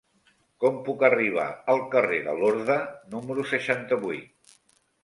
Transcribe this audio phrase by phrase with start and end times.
[0.63, 1.45] Com puc arribar
[1.75, 2.79] al carrer de Lorda
[3.15, 4.59] número seixanta-vuit?